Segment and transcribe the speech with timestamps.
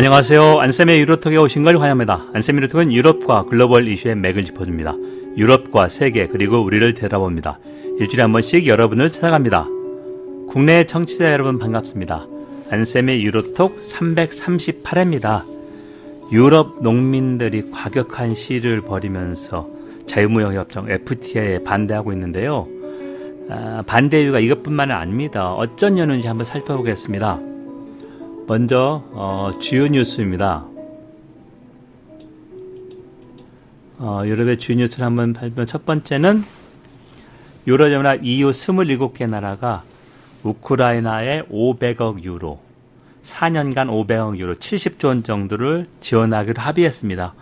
[0.00, 0.60] 안녕하세요.
[0.60, 2.28] 안쌤의 유로톡에 오신 걸 환영합니다.
[2.32, 4.94] 안쌤 유로톡은 유럽과 글로벌 이슈의 맥을 짚어줍니다.
[5.36, 7.58] 유럽과 세계 그리고 우리를 되돌아봅니다.
[7.98, 9.66] 일주일에 한 번씩 여러분을 찾아갑니다.
[10.48, 12.26] 국내 청취자 여러분 반갑습니다.
[12.70, 15.44] 안쌤의 유로톡 338회입니다.
[16.32, 19.68] 유럽 농민들이 과격한 시위를 벌이면서
[20.06, 22.66] 자유무역협정 FTA에 반대하고 있는데요.
[23.50, 25.52] 아, 반대 이유가 이것뿐만은 아닙니다.
[25.52, 27.49] 어쩐 이유인지 한번 살펴보겠습니다.
[28.46, 30.64] 먼저 어, 주요 뉴스입니다.
[33.98, 35.64] 어, 유럽의 주요 뉴스를 한번 발표.
[35.66, 36.42] 첫 번째는
[37.66, 39.84] 유럽연합 EU 27개 나라가
[40.42, 42.60] 우크라이나에 500억 유로,
[43.22, 47.34] 4년간 500억 유로, 70조 원 정도를 지원하기로 합의했습니다.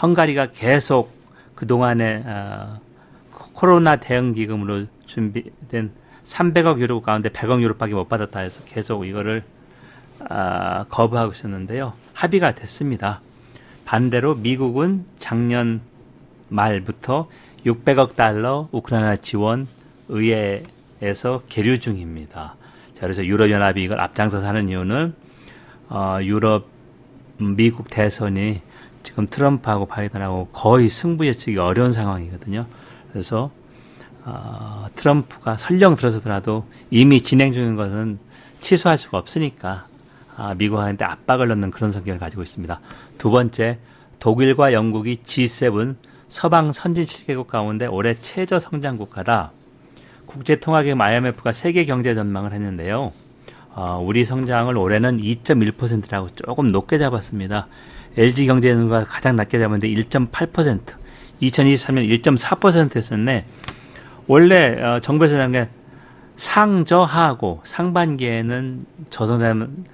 [0.00, 1.10] 헝가리가 계속
[1.56, 2.80] 그동안에 어,
[3.52, 5.90] 코로나 대응 기금으로 준비된
[6.24, 9.42] 300억 유로 가운데 100억 유로밖에 못 받았다 해서 계속 이거를
[10.28, 11.92] 아, 거부하고 있었는데요.
[12.12, 13.20] 합의가 됐습니다.
[13.84, 15.80] 반대로 미국은 작년
[16.48, 17.28] 말부터
[17.64, 19.66] 600억 달러 우크라이나 지원
[20.08, 22.56] 의회에서 계류 중입니다.
[22.94, 25.14] 자, 그래서 유럽연합이 이걸 앞장서서 하는 이유는
[25.88, 26.66] 어, 유럽
[27.38, 28.62] 미국 대선이
[29.02, 32.66] 지금 트럼프하고 바이든하고 거의 승부 예측이 어려운 상황이거든요.
[33.12, 33.50] 그래서
[34.24, 38.18] 어, 트럼프가 설령 들어서더라도 이미 진행 중인 것은
[38.58, 39.86] 취소할 수가 없으니까 아,
[40.56, 42.80] 미국한테 압박을 넣는 그런 성격을 가지고 있습니다.
[43.18, 43.78] 두 번째,
[44.18, 45.96] 독일과 영국이 G7
[46.28, 49.52] 서방 선진 7개국 가운데 올해 최저 성장 국가다.
[50.26, 53.12] 국제통화기금 IMF가 세계 경제 전망을 했는데요.
[53.74, 57.68] 어, 우리 성장을 올해는 2.1%라고 조금 높게 잡았습니다.
[58.16, 60.80] LG 경제는가 가장 낮게 잡았는데 1.8%,
[61.42, 63.44] 2023년 1.4%였었네.
[64.26, 65.68] 원래 어, 정부에서 한게
[66.36, 69.84] 상저하고 상반기에는 저성장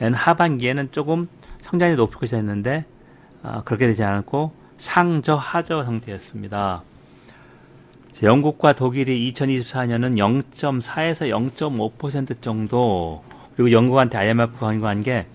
[0.00, 1.28] 하반기에는 조금
[1.60, 2.84] 성장이 높을 것이 했는데
[3.42, 6.82] 어, 그렇게 되지 않았고 상저 하저 상태였습니다.
[8.22, 13.22] 영국과 독일이 2024년은 0.4에서 0.5% 정도
[13.54, 15.26] 그리고 영국한테 IMF 강요한 게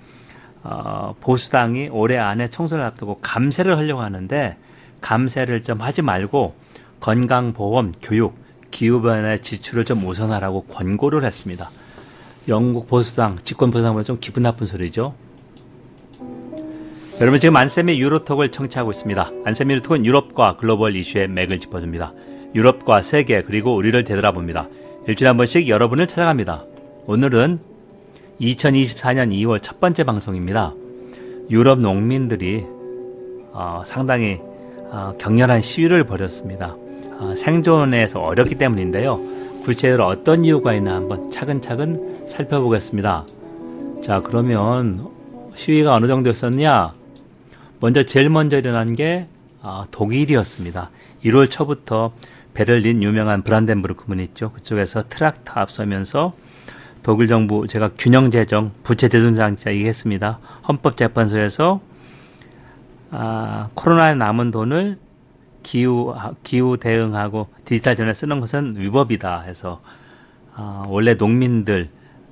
[0.64, 4.58] 어, 보수당이 올해 안에 총선을 앞두고 감세를 하려고 하는데
[5.02, 6.56] 감세를 좀 하지 말고
[7.02, 8.38] 건강보험, 교육,
[8.72, 11.70] 기후변화 지출을 좀 우선하라고 권고를 했습니다.
[12.48, 15.14] 영국 보수당, 집권 보수당보다 좀 기분 나쁜 소리죠.
[17.22, 19.32] 여러분 지금 안쌤의 유로톡을 청취하고 있습니다.
[19.46, 22.12] 안쌤의 유로톡은 유럽과 글로벌 이슈의 맥을 짚어줍니다.
[22.56, 24.68] 유럽과 세계 그리고 우리를 되돌아봅니다.
[25.08, 26.66] 일주일에 한 번씩 여러분을 찾아갑니다.
[27.06, 27.60] 오늘은
[28.42, 30.74] 2024년 2월 첫 번째 방송입니다.
[31.50, 32.66] 유럽 농민들이
[33.52, 34.40] 어, 상당히
[34.90, 36.76] 어, 격렬한 시위를 벌였습니다.
[37.20, 39.20] 어, 생존에서 어렵기 때문인데요.
[39.64, 43.26] 구체적으로 어떤 이유가 있나 한번 차근차근 살펴보겠습니다.
[44.04, 45.10] 자, 그러면
[45.56, 46.94] 시위가 어느 정도였었냐?
[47.80, 49.28] 먼저 제일 먼저 일어난 게
[49.62, 50.90] 어, 독일이었습니다.
[51.24, 52.12] 1월 초부터
[52.54, 54.52] 베를린 유명한 브란덴부르크 문 있죠.
[54.52, 56.34] 그쪽에서 트락터 앞서면서
[57.02, 60.40] 독일 정부 제가 균형 재정 부채 대손 장치 얘기했습니다.
[60.68, 61.82] 헌법재판소에서
[63.12, 64.98] 아, 코로나에 남은 돈을
[65.64, 66.14] 기후
[66.44, 69.82] 기후 대응하고 디지털 전에 쓰는 것은 위법이다 해서
[70.56, 71.90] 어, 원래 농민들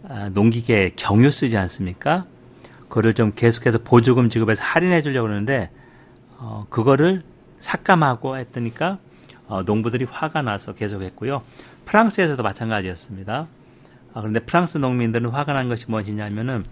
[0.07, 2.25] 아, 농기계 경유 쓰지 않습니까?
[2.89, 5.69] 그거를 좀 계속해서 보조금 지급해서 할인해 주려고 그러는데
[6.37, 7.23] 어, 그거를
[7.59, 8.99] 삭감하고 했더니까
[9.47, 11.41] 어, 농부들이 화가 나서 계속했고요.
[11.85, 13.47] 프랑스에서도 마찬가지였습니다.
[14.13, 16.65] 아, 그런데 프랑스 농민들은 화가 난 것이 무엇이냐면은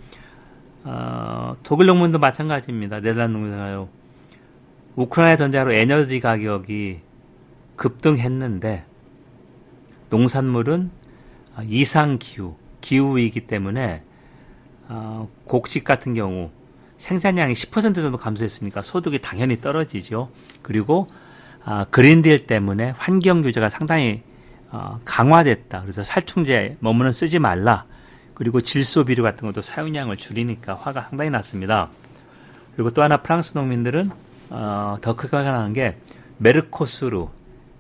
[0.83, 2.99] 어, 독일 농민도 마찬가지입니다.
[3.01, 3.89] 네덜란드 농민들요
[4.95, 6.99] 우크라이나 전쟁으로 에너지 가격이
[7.75, 8.83] 급등했는데
[10.09, 10.91] 농산물은
[11.67, 14.03] 이상 기후, 기후이기 때문에
[14.87, 16.49] 어, 곡식 같은 경우
[16.97, 20.29] 생산량이 10% 정도 감소했으니까 소득이 당연히 떨어지죠.
[20.61, 21.07] 그리고
[21.63, 24.23] 아, 그린딜 때문에 환경 규제가 상당히
[24.71, 25.81] 어, 강화됐다.
[25.81, 27.85] 그래서 살충제 머무는 쓰지 말라.
[28.33, 31.89] 그리고 질소 비료 같은 것도 사용량을 줄이니까 화가 상당히 났습니다.
[32.75, 34.11] 그리고 또 하나 프랑스 농민들은
[34.49, 35.95] 어, 더 크게 나는 게
[36.37, 37.29] 메르코스루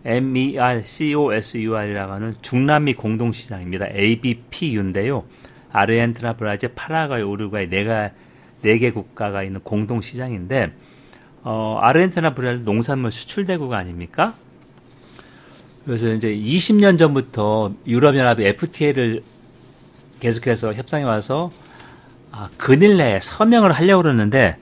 [0.05, 3.87] MERCOSUR이라고 하는 중남미 공동시장입니다.
[3.93, 5.23] ABPU인데요.
[5.71, 8.09] 아르헨티나, 브라질, 파라과이, 우루과이 네가
[8.61, 10.73] 네 개 국가가 있는 공동시장인데
[11.43, 14.33] 어, 아르헨티나, 브라질 농산물 수출 대국 아닙니까?
[15.85, 19.23] 그래서 이제 20년 전부터 유럽연합이 FTA를
[20.19, 21.51] 계속해서 협상에 와서
[22.31, 24.57] 아, 근일 내에 서명을 하려고 그러는데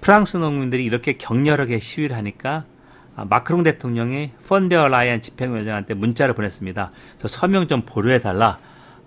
[0.00, 2.64] 프랑스 농민들이 이렇게 격렬하게 시위를 하니까
[3.16, 6.90] 아, 마크롱 대통령이 펀데어 라이안 집행위원장한테 문자를 보냈습니다.
[7.18, 8.58] 저 서명 좀 보류해달라.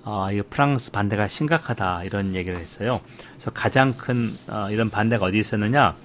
[0.05, 2.99] 어, 이 프랑스 반대가 심각하다 이런 얘기를 했어요.
[3.35, 5.95] 그래서 가장 큰 어, 이런 반대가 어디 있었느냐?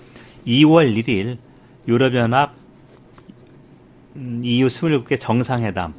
[0.47, 1.39] 2월 1일
[1.89, 2.55] 유럽연합
[4.17, 5.95] 음, EU 27개 정상회담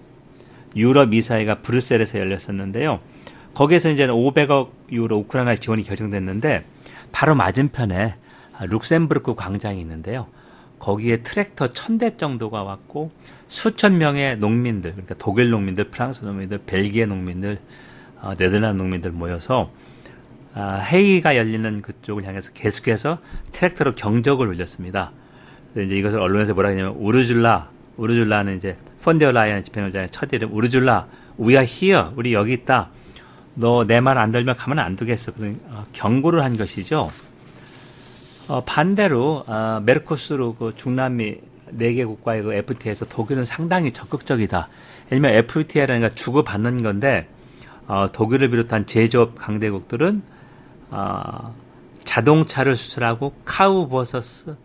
[0.76, 3.00] 유럽 이사회가 브뤼셀에서 열렸었는데요.
[3.54, 6.64] 거기에서 이제 500억 유로 우크라이나 지원이 결정됐는데
[7.12, 8.16] 바로 맞은편에
[8.66, 10.28] 룩셈부르크 광장이 있는데요.
[10.80, 13.12] 거기에 트랙터 천 대 정도가 왔고
[13.50, 17.60] 수천 명의 농민들, 그러니까 독일 농민들, 프랑스 농민들, 벨기에 농민들,
[18.22, 19.72] 어, 네덜란드 농민들 모여서
[20.56, 23.20] 아, 회의가 열리는 그쪽을 향해서 계속해서
[23.52, 25.12] 트랙터로 경적을 울렸습니다.
[25.74, 31.08] 그래서 이제 이것을 언론에서 뭐라 하냐면 우르줄라, 우르줄라는 이제 펀데어 라이언 집행위원장의 첫 이름 우르줄라,
[31.40, 32.90] are here, 우리 여기 있다.
[33.56, 35.34] 너 내 말 안 들면 가만 안 두겠어.
[35.68, 37.12] 어, 경고를 한 것이죠.
[38.50, 41.38] 어, 반대로 어, 메르코스로 그 중남미
[41.72, 44.68] 네 개 국가의 그 FTA에서 독일은 상당히 적극적이다.
[45.12, 47.30] 왜냐면 FTA라는 게 주고받는 건데
[47.88, 50.24] 어, 독일을 비롯한 제조업 강대국들은
[50.90, 51.54] 어,
[52.04, 54.56] 자동차를 수출하고 cow versus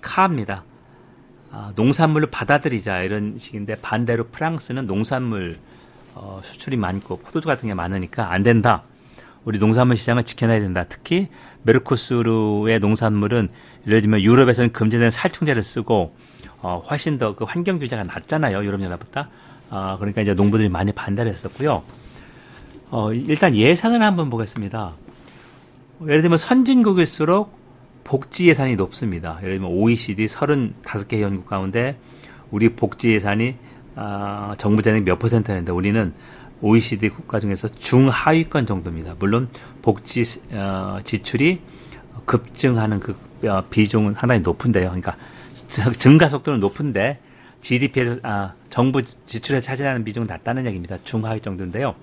[0.00, 0.64] car입니다.
[1.52, 5.58] 어, 농산물을 받아들이자 이런 식인데 반대로 프랑스는 농산물
[6.14, 8.82] 어, 수출이 많고 포도주 같은 게 많으니까 안 된다.
[9.44, 10.84] 우리 농산물 시장을 지켜내야 된다.
[10.88, 11.28] 특히
[11.62, 13.48] 메르코스루의 농산물은
[13.86, 16.16] 예를 들면 유럽에서는 금지된 살충제를 쓰고
[16.62, 18.64] 어, 훨씬 더 그 환경 규제가 낮잖아요.
[18.64, 19.28] 유럽 연합보다.
[19.70, 21.82] 어, 그러니까 이제 농부들이 많이 반대를 했었고요.
[22.90, 24.92] 어, 일단 예산을 한번 보겠습니다.
[26.02, 27.58] 예를 들면 선진국일수록
[28.04, 29.38] 복지 예산이 높습니다.
[29.42, 31.98] 예를 들면 OECD 35개 회원국 가운데
[32.50, 33.56] 우리 복지 예산이
[33.96, 36.12] 어, 정부 재능 몇 퍼센트인데 우리는
[36.60, 39.14] OECD 국가 중에서 중하위권 정도입니다.
[39.18, 39.48] 물론
[39.82, 41.60] 복지 어, 지출이
[42.24, 43.16] 급증하는 그
[43.46, 44.86] 어, 비중은 상당히 높은데요.
[44.88, 45.16] 그러니까
[45.98, 47.20] 증가 속도는 높은데
[47.60, 50.98] GDP에서 아, 정부 지출에 차지하는 비중은 낮다는 얘기입니다.
[51.04, 51.94] 중하위 정도인데요.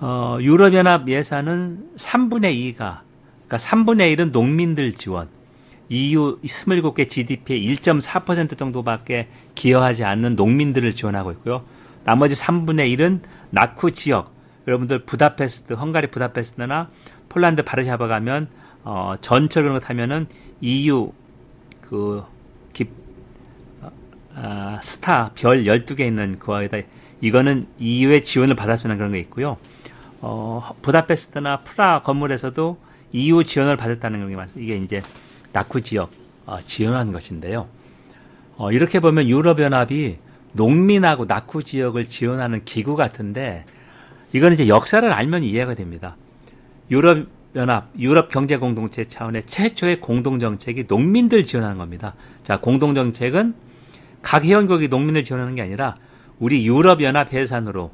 [0.00, 3.00] 어, 유럽연합 예산은 3분의 2가
[3.46, 5.28] 그러니까 3분의 1은 농민들 지원.
[5.88, 11.64] EU 27개 GDP의 1.4% 정도밖에 기여하지 않는 농민들을 지원하고 있고요.
[12.06, 13.20] 나머지 3분의 1은
[13.50, 14.32] 낙후 지역.
[14.68, 16.88] 여러분들 부다페스트, 헝가리 부다페스트나
[17.28, 18.48] 폴란드 바르샤바 가면
[18.84, 20.26] 어, 전철 그런 거 타면은
[20.60, 21.12] EU
[21.80, 22.24] 그
[22.72, 22.88] 기,
[24.34, 26.78] 아, 스타 별 12개 있는 그 위에다
[27.20, 29.56] 이거는 EU의 지원을 받았으면 그런 게 있고요.
[30.20, 32.78] 어, 부다페스트나 프라하 건물에서도
[33.12, 34.64] EU 지원을 받았다는 게 많습니다.
[34.64, 35.02] 이게 이제
[35.52, 36.10] 낙후 지역
[36.44, 37.66] 어, 지원한 것인데요.
[38.56, 40.18] 어, 이렇게 보면 유럽연합이
[40.56, 43.64] 농민하고 나쿠 지역을 지원하는 기구 같은데
[44.32, 46.16] 이거는 이제 역사를 알면 이해가 됩니다.
[46.90, 52.14] 유럽 연합, 유럽 경제 공동체 차원의 최초의 공동 정책이 농민들 지원하는 겁니다.
[52.44, 53.54] 자, 공동 정책은
[54.20, 55.96] 각 회원국이 농민을 지원하는 게 아니라
[56.38, 57.92] 우리 유럽 연합 예산으로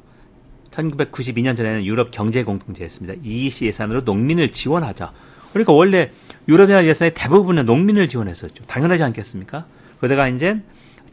[0.71, 3.21] 1992년 전에는 유럽 경제 공동체였습니다.
[3.23, 5.13] EEC 예산으로 농민을 지원하자.
[5.53, 6.11] 그러니까 원래
[6.47, 8.65] 유럽연합 예산의 대부분은 농민을 지원했었죠.
[8.65, 9.65] 당연하지 않겠습니까?
[9.99, 10.59] 그러다가 이제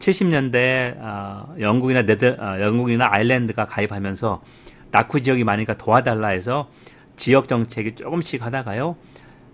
[0.01, 4.41] 70년대 어, 영국이나 네덜 어, 영국이나 아일랜드가 가입하면서
[4.91, 6.69] 낙후 지역이 많으니까 도와달라 해서
[7.15, 8.97] 지역 정책이 조금씩 하다가요.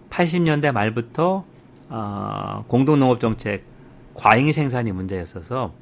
[0.09, 1.45] 80년대 말부터
[1.89, 3.63] 어, 공동농업 정책
[4.13, 5.73] 과잉 생산이 문제였어서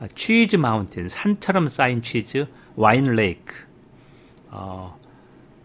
[0.00, 2.46] 어, 치즈 마운틴 산처럼 쌓인 치즈
[2.76, 3.54] 와인 레이크
[4.50, 4.98] 어,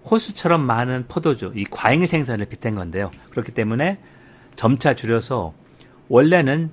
[0.09, 3.12] 호수처럼 많은 포도주, 이 과잉 생산을 빗댄 건데요.
[3.31, 4.00] 그렇기 때문에
[4.56, 5.54] 점차 줄여서
[6.07, 6.71] 원래는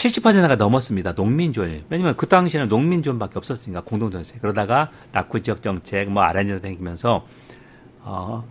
[0.00, 1.14] 70%가 넘었습니다.
[1.14, 1.84] 농민 지원이.
[1.90, 4.40] 왜냐면 그 당시에는 농민 지원밖에 없었으니까 공동정책.
[4.40, 7.26] 그러다가 낙후 지역 정책, 뭐 아란지가 생기면서
[8.02, 8.44] 어,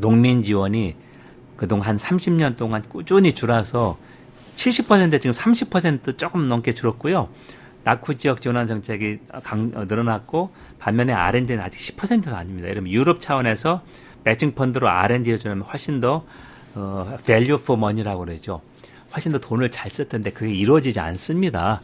[0.00, 0.96] 농민 지원이
[1.56, 3.96] 그동안 한 30년 동안 꾸준히 줄어서
[4.56, 7.28] 70% 지금 30% 조금 넘게 줄었고요.
[7.84, 12.68] 낙후 지역 지원한 정책이 강, 어, 늘어났고 반면에 R&D는 아직 10%도 아닙니다.
[12.68, 13.82] 여러분 유럽 차원에서
[14.24, 16.24] 매칭 펀드로 R&D를 주면 훨씬 더
[16.74, 18.62] 어, value for money라고 그러죠.
[19.16, 21.80] 훨씬 더 돈을 잘 썼던데 그게 이루어지지 않습니다.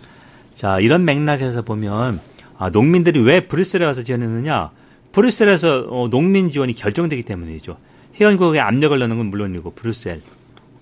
[0.55, 2.21] 자 이런 맥락에서 보면
[2.59, 4.71] 아, 농민들이 왜 브뤼셀에 가서 지원했느냐?
[5.13, 7.79] 브뤼셀에서 어, 농민 지원이 결정되기 때문이죠.
[8.21, 10.21] 회원국에 압력을 넣는 건 물론이고 브뤼셀.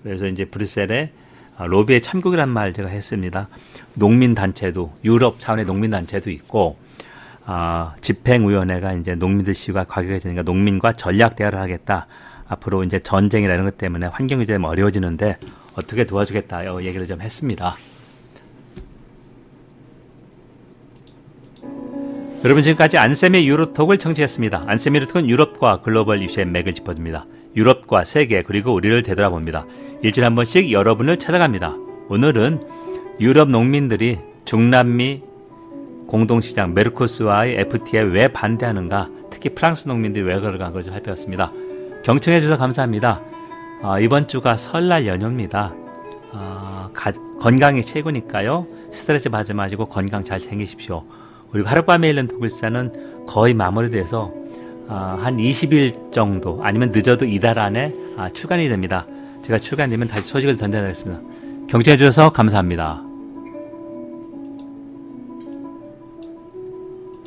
[0.03, 1.11] 그래서 이제 브뤼셀에
[1.57, 3.47] 아, 로비의 천국이란 말 제가 했습니다.
[3.93, 6.77] 농민 단체도 유럽 차원의 농민 단체도 있고
[7.45, 12.07] 아, 집행위원회가 이제 농민들 시위가 과격해지니까 농민과 전략 대화를 하겠다.
[12.47, 15.37] 앞으로 이제 전쟁이라는 것 때문에 환경 규제 어려워지는데
[15.75, 17.75] 어떻게 도와주겠다 요 얘기를 좀 했습니다.
[22.43, 24.63] 여러분 지금까지 안쌤의 유로톡을 청취했습니다.
[24.65, 27.25] 안쌤의 유로톡은 유럽과 글로벌 이슈의 맥을 짚어줍니다.
[27.55, 29.65] 유럽과 세계 그리고 우리를 되돌아봅니다.
[30.01, 31.75] 일주일에 한 번씩 여러분을 찾아갑니다.
[32.09, 32.63] 오늘은
[33.19, 35.21] 유럽 농민들이 중남미
[36.07, 41.51] 공동시장 메르코스와의 FTA에 왜 반대하는가, 특히 프랑스 농민들이 왜 그럴까 그걸 살펴봤습니다.
[42.03, 43.21] 경청해 주셔서 감사합니다.
[43.83, 45.73] 어, 이번 주가 설날 연휴입니다.
[46.33, 48.67] 어, 가, 건강이 최고니까요.
[48.91, 51.03] 스트레스 받지 마시고 건강 잘 챙기십시오.
[51.51, 54.31] 그리고 하룻밤에 읽는 독일사는 거의 마무리돼서
[54.87, 59.07] 어, 한 20일 정도 아니면 늦어도 이달 안에 아, 출간이 됩니다.
[59.43, 61.21] 제가 출간되면 다시 소식을 전달하겠습니다.
[61.67, 63.10] 경청해 주셔서 감사합니다.